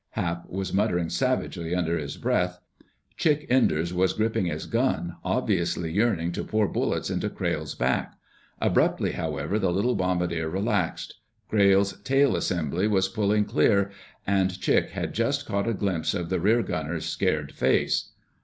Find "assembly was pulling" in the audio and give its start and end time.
12.35-13.45